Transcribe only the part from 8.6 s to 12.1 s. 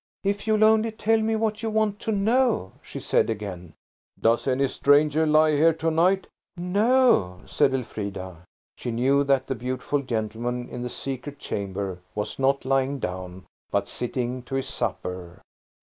She knew that the beautiful gentleman in the secret chamber